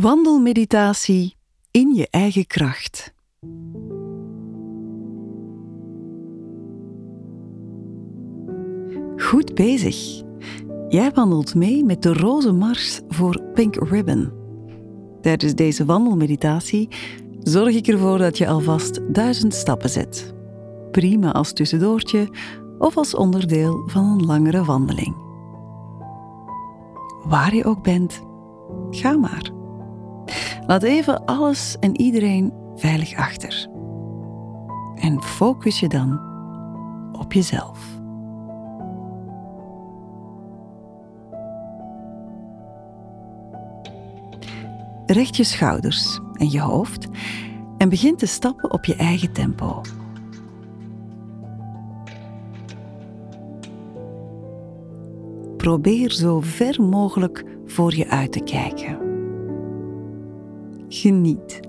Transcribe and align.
Wandelmeditatie 0.00 1.36
in 1.70 1.94
je 1.94 2.08
eigen 2.10 2.46
kracht. 2.46 3.14
Goed 9.16 9.54
bezig. 9.54 10.22
Jij 10.88 11.10
wandelt 11.14 11.54
mee 11.54 11.84
met 11.84 12.02
de 12.02 12.12
roze 12.12 12.52
mars 12.52 13.00
voor 13.08 13.42
Pink 13.54 13.74
Ribbon. 13.74 14.32
Tijdens 15.20 15.54
deze 15.54 15.84
wandelmeditatie 15.84 16.88
zorg 17.38 17.74
ik 17.74 17.86
ervoor 17.86 18.18
dat 18.18 18.38
je 18.38 18.48
alvast 18.48 19.14
duizend 19.14 19.54
stappen 19.54 19.90
zet. 19.90 20.34
Prima 20.90 21.32
als 21.32 21.52
tussendoortje 21.52 22.28
of 22.78 22.96
als 22.96 23.14
onderdeel 23.14 23.82
van 23.86 24.04
een 24.04 24.26
langere 24.26 24.64
wandeling. 24.64 25.16
Waar 27.24 27.54
je 27.54 27.64
ook 27.64 27.82
bent, 27.82 28.22
ga 28.90 29.16
maar. 29.16 29.60
Laat 30.66 30.82
even 30.82 31.24
alles 31.24 31.76
en 31.78 32.00
iedereen 32.00 32.52
veilig 32.76 33.16
achter. 33.16 33.68
En 34.94 35.22
focus 35.22 35.80
je 35.80 35.88
dan 35.88 36.20
op 37.12 37.32
jezelf. 37.32 38.00
Recht 45.06 45.36
je 45.36 45.44
schouders 45.44 46.20
en 46.34 46.50
je 46.50 46.60
hoofd 46.60 47.08
en 47.78 47.88
begin 47.88 48.16
te 48.16 48.26
stappen 48.26 48.72
op 48.72 48.84
je 48.84 48.96
eigen 48.96 49.32
tempo. 49.32 49.80
Probeer 55.56 56.10
zo 56.10 56.40
ver 56.40 56.82
mogelijk 56.82 57.44
voor 57.66 57.94
je 57.94 58.08
uit 58.08 58.32
te 58.32 58.40
kijken. 58.40 59.11
Geniet. 60.94 61.60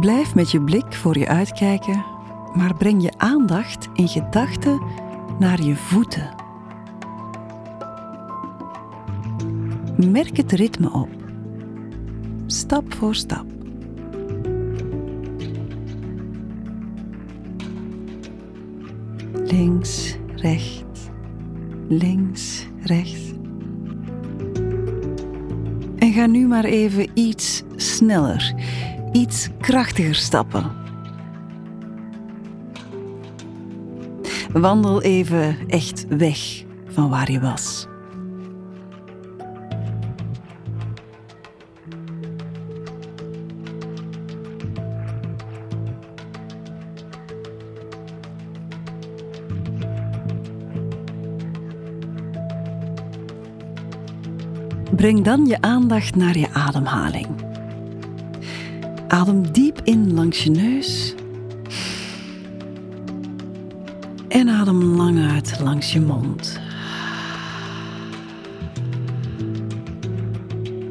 Blijf 0.00 0.34
met 0.34 0.50
je 0.50 0.60
blik 0.60 0.94
voor 0.94 1.18
je 1.18 1.28
uitkijken, 1.28 2.04
maar 2.54 2.74
breng 2.74 3.02
je 3.02 3.12
aandacht 3.16 3.88
in 3.92 4.08
gedachten 4.08 4.80
naar 5.38 5.62
je 5.62 5.76
voeten. 5.76 6.34
Merk 10.10 10.36
het 10.36 10.52
ritme 10.52 10.92
op, 10.92 11.08
stap 12.46 12.94
voor 12.94 13.14
stap. 13.14 13.46
Links, 19.32 20.16
rechts, 20.36 21.00
links, 21.88 22.66
rechts. 22.80 23.32
En 25.98 26.12
ga 26.12 26.26
nu 26.26 26.46
maar 26.46 26.64
even 26.64 27.10
iets 27.14 27.62
sneller, 27.76 28.54
iets 29.12 29.48
krachtiger 29.60 30.14
stappen. 30.14 30.83
Wandel 34.54 35.02
even 35.02 35.56
echt 35.68 36.06
weg 36.08 36.64
van 36.86 37.08
waar 37.08 37.30
je 37.30 37.40
was. 37.40 37.86
Breng 54.96 55.24
dan 55.24 55.46
je 55.46 55.60
aandacht 55.60 56.16
naar 56.16 56.38
je 56.38 56.48
ademhaling. 56.52 57.26
Adem 59.08 59.52
diep 59.52 59.80
in 59.84 60.14
langs 60.14 60.44
je 60.44 60.50
neus. 60.50 61.14
Adem 64.64 64.82
lang 64.82 65.30
uit 65.30 65.60
langs 65.60 65.92
je 65.92 66.00
mond. 66.00 66.60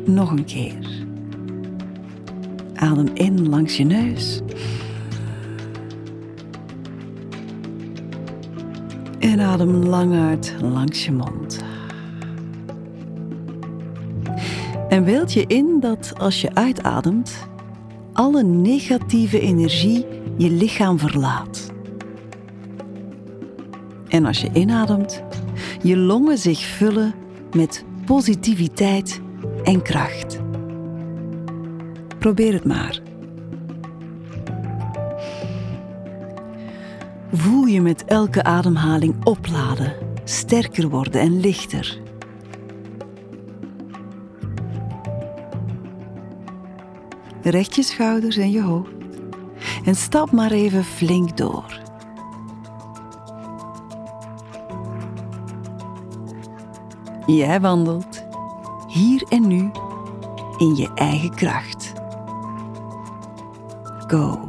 Nog 0.06 0.32
een 0.32 0.46
keer. 0.46 1.06
Adem 2.74 3.08
in 3.14 3.50
langs 3.50 3.78
je 3.78 3.84
neus. 3.84 4.42
En 9.20 9.40
adem 9.40 9.72
lang 9.72 10.14
uit 10.14 10.56
langs 10.62 11.06
je 11.06 11.12
mond. 11.12 11.64
En 14.90 15.04
beeld 15.04 15.34
je 15.34 15.46
in 15.48 15.80
dat 15.80 16.14
als 16.18 16.42
je 16.42 16.56
uitademt, 16.56 17.48
alle 18.14 18.44
negatieve 18.44 19.40
energie 19.40 20.06
je 20.38 20.50
lichaam 20.50 21.00
verlaat. 21.00 21.72
En 24.14 24.26
als 24.26 24.42
je 24.42 24.50
inademt, 24.54 25.24
je 25.82 25.98
longen 25.98 26.38
zich 26.38 26.60
vullen 26.60 27.14
met 27.56 27.86
positiviteit 28.06 29.22
en 29.64 29.82
kracht. 29.82 30.40
Probeer 32.20 32.54
het 32.54 32.66
maar. 32.66 33.02
Voel 37.32 37.66
je 37.66 37.82
met 37.82 38.06
elke 38.06 38.44
ademhaling 38.44 39.26
opladen, 39.26 39.94
sterker 40.24 40.90
worden 40.90 41.22
en 41.22 41.40
lichter. 41.40 42.00
Recht 47.42 47.76
je 47.76 47.84
schouders 47.84 48.38
en 48.38 48.52
je 48.52 48.62
hoofd 48.62 48.92
en 49.86 49.96
stap 49.96 50.32
maar 50.32 50.52
even 50.52 50.84
flink 50.84 51.38
door. 51.38 51.83
Jij 57.26 57.62
wandelt 57.62 58.24
hier 58.88 59.26
en 59.30 59.48
nu 59.48 59.72
in 60.58 60.76
je 60.76 60.92
eigen 60.96 61.36
kracht. 61.36 61.94
Go. 64.08 64.46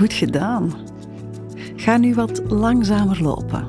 Goed 0.00 0.12
gedaan. 0.12 0.72
Ga 1.76 1.96
nu 1.96 2.14
wat 2.14 2.42
langzamer 2.50 3.22
lopen. 3.22 3.68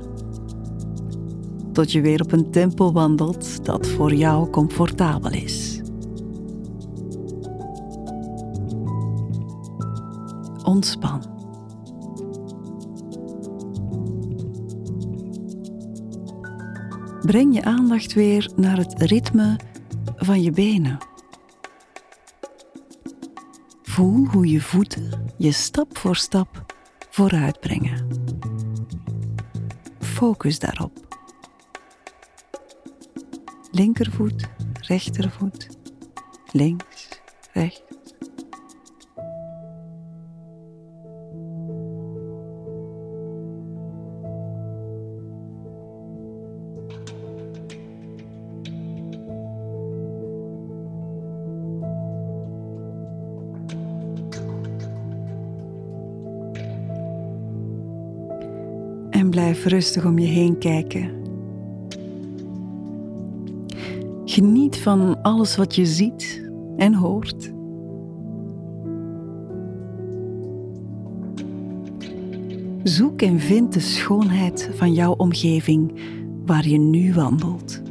Tot 1.73 1.91
je 1.91 2.01
weer 2.01 2.21
op 2.21 2.31
een 2.31 2.51
tempo 2.51 2.91
wandelt 2.91 3.65
dat 3.65 3.87
voor 3.87 4.13
jou 4.13 4.49
comfortabel 4.49 5.31
is. 5.31 5.81
Ontspan. 10.63 11.23
Breng 17.21 17.55
je 17.55 17.63
aandacht 17.63 18.13
weer 18.13 18.51
naar 18.55 18.77
het 18.77 19.01
ritme 19.01 19.59
van 20.15 20.41
je 20.41 20.51
benen. 20.51 20.97
Voel 24.01 24.25
hoe 24.25 24.47
je 24.47 24.61
voeten 24.61 25.33
je 25.37 25.51
stap 25.51 25.97
voor 25.97 26.15
stap 26.15 26.65
vooruit 27.09 27.59
brengen. 27.59 28.07
Focus 29.99 30.59
daarop. 30.59 31.19
Linkervoet, 33.71 34.49
rechtervoet, 34.79 35.67
links, 36.51 37.21
rechts. 37.53 37.90
En 59.21 59.29
blijf 59.29 59.65
rustig 59.65 60.05
om 60.05 60.19
je 60.19 60.27
heen 60.27 60.57
kijken. 60.57 61.11
Geniet 64.25 64.77
van 64.77 65.21
alles 65.21 65.55
wat 65.55 65.75
je 65.75 65.85
ziet 65.85 66.49
en 66.77 66.93
hoort. 66.93 67.51
Zoek 72.83 73.21
en 73.21 73.39
vind 73.39 73.73
de 73.73 73.79
schoonheid 73.79 74.69
van 74.73 74.93
jouw 74.93 75.13
omgeving 75.13 75.91
waar 76.45 76.67
je 76.67 76.77
nu 76.77 77.13
wandelt. 77.13 77.81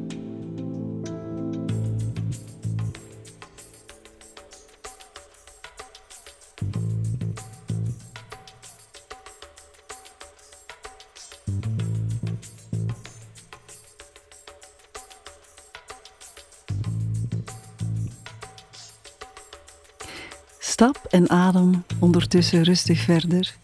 Stap 20.81 21.07
en 21.11 21.31
adem 21.31 21.85
ondertussen 21.99 22.63
rustig 22.63 23.01
verder, 23.01 23.55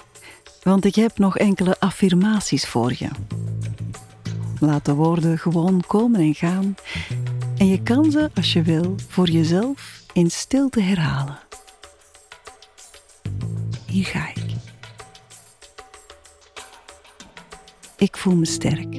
want 0.63 0.85
ik 0.85 0.95
heb 0.95 1.19
nog 1.19 1.39
enkele 1.39 1.77
affirmaties 1.79 2.67
voor 2.67 2.93
je. 2.99 3.09
Laat 4.61 4.85
de 4.85 4.95
woorden 4.95 5.39
gewoon 5.39 5.83
komen 5.87 6.21
en 6.21 6.35
gaan 6.35 6.75
en 7.59 7.67
je 7.69 7.83
kan 7.83 8.11
ze, 8.11 8.31
als 8.35 8.53
je 8.53 8.63
wil, 8.63 8.95
voor 9.09 9.29
jezelf 9.29 10.03
in 10.13 10.31
stilte 10.31 10.81
herhalen. 10.81 11.39
Hier 13.87 14.05
ga 14.05 14.29
ik. 14.29 14.45
Ik 17.97 18.17
voel 18.17 18.37
me 18.37 18.47
sterk. 18.47 18.95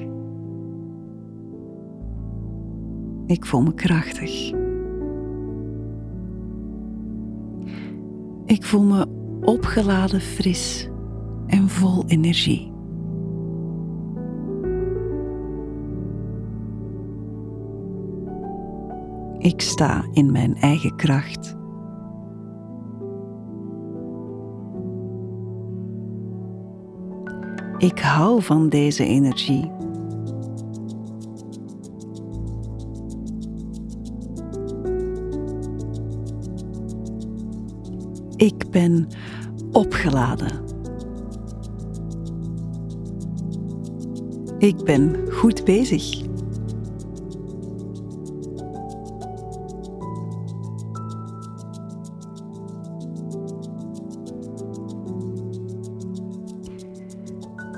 Ik 3.27 3.45
voel 3.45 3.61
me 3.61 3.73
krachtig. 3.73 4.65
Ik 8.47 8.65
voel 8.65 8.83
me 8.83 9.07
opgeladen, 9.41 10.21
fris 10.21 10.89
en 11.47 11.69
vol 11.69 12.03
energie. 12.05 12.71
Ik 19.37 19.61
sta 19.61 20.05
in 20.13 20.31
mijn 20.31 20.55
eigen 20.55 20.95
kracht. 20.95 21.55
Ik 27.77 27.99
hou 27.99 28.41
van 28.41 28.69
deze 28.69 29.05
energie. 29.05 29.71
Ik 38.37 38.69
ben 38.71 39.07
opgeladen. 39.71 40.51
Ik 44.57 44.83
ben 44.83 45.15
goed 45.31 45.63
bezig. 45.63 46.25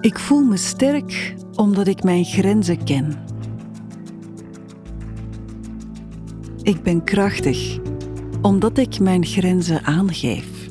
Ik 0.02 0.20
voel 0.20 0.44
me 0.44 0.58
sterk 0.58 1.36
omdat 1.56 1.88
ik 1.88 2.04
mijn 2.04 2.26
grenzen 2.26 2.84
ken. 2.84 3.24
Ik 6.62 6.84
ben 6.84 7.04
krachtig 7.04 7.80
omdat 8.42 8.78
ik 8.78 9.00
mijn 9.00 9.26
grenzen 9.26 9.84
aangeef. 9.84 10.68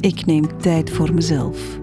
Ik 0.00 0.26
neem 0.26 0.58
tijd 0.58 0.90
voor 0.90 1.14
mezelf. 1.14 1.78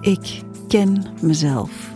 Ik 0.00 0.42
ken 0.68 1.02
mezelf. 1.22 1.90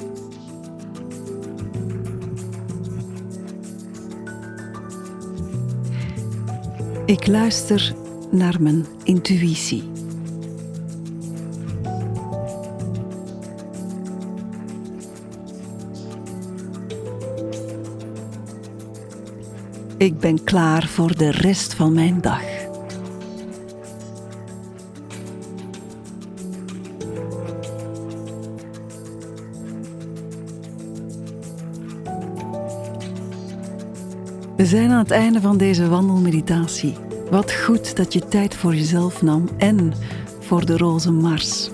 Ik 7.06 7.26
luister 7.26 7.94
naar 8.30 8.62
mijn 8.62 8.86
intuïtie. 9.02 9.93
Ik 20.04 20.18
ben 20.18 20.44
klaar 20.44 20.86
voor 20.86 21.16
de 21.16 21.30
rest 21.30 21.74
van 21.74 21.92
mijn 21.92 22.20
dag. 22.20 22.42
We 34.56 34.66
zijn 34.66 34.90
aan 34.90 34.98
het 34.98 35.10
einde 35.10 35.40
van 35.40 35.56
deze 35.56 35.88
wandelmeditatie. 35.88 36.94
Wat 37.30 37.52
goed 37.52 37.96
dat 37.96 38.12
je 38.12 38.28
tijd 38.28 38.54
voor 38.54 38.74
jezelf 38.74 39.22
nam 39.22 39.48
en 39.58 39.92
voor 40.40 40.66
de 40.66 40.76
roze 40.76 41.12
Mars. 41.12 41.70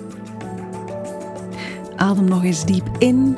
Adem 1.96 2.24
nog 2.24 2.44
eens 2.44 2.64
diep 2.64 2.88
in 2.98 3.36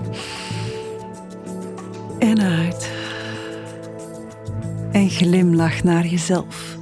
en 2.18 2.40
uit. 2.40 3.01
Glimlach 5.12 5.82
naar 5.82 6.06
jezelf. 6.06 6.76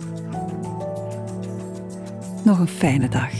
Nog 2.45 2.59
een 2.59 2.69
fijne 2.69 3.09
dag. 3.09 3.33